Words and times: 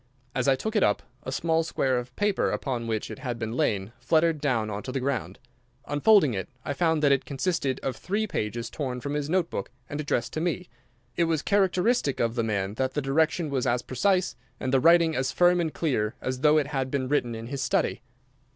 As 0.33 0.47
I 0.47 0.55
took 0.55 0.75
it 0.75 0.81
up 0.81 1.03
a 1.21 1.31
small 1.31 1.61
square 1.61 1.99
of 1.99 2.15
paper 2.15 2.49
upon 2.49 2.87
which 2.87 3.11
it 3.11 3.19
had 3.19 3.39
lain 3.39 3.91
fluttered 3.99 4.41
down 4.41 4.67
on 4.71 4.81
to 4.81 4.91
the 4.91 4.99
ground. 4.99 5.37
Unfolding 5.85 6.33
it, 6.33 6.49
I 6.65 6.73
found 6.73 7.03
that 7.03 7.11
it 7.11 7.23
consisted 7.23 7.79
of 7.83 7.95
three 7.95 8.25
pages 8.25 8.71
torn 8.71 8.99
from 8.99 9.13
his 9.13 9.29
note 9.29 9.51
book 9.51 9.69
and 9.87 10.01
addressed 10.01 10.33
to 10.33 10.41
me. 10.41 10.69
It 11.15 11.25
was 11.25 11.43
characteristic 11.43 12.19
of 12.19 12.33
the 12.33 12.41
man 12.41 12.73
that 12.77 12.95
the 12.95 13.01
direction 13.03 13.51
was 13.51 13.67
a 13.67 13.77
precise, 13.85 14.35
and 14.59 14.73
the 14.73 14.79
writing 14.79 15.15
as 15.15 15.31
firm 15.31 15.61
and 15.61 15.71
clear, 15.71 16.15
as 16.19 16.39
though 16.39 16.57
it 16.57 16.65
had 16.69 16.89
been 16.89 17.07
written 17.07 17.35
in 17.35 17.45
his 17.45 17.61
study. 17.61 18.01